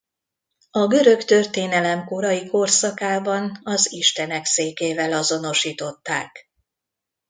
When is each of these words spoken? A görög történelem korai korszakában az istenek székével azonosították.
A 0.71 0.87
görög 0.87 1.23
történelem 1.23 2.05
korai 2.05 2.45
korszakában 2.47 3.59
az 3.63 3.91
istenek 3.93 4.45
székével 4.45 5.13
azonosították. 5.13 6.49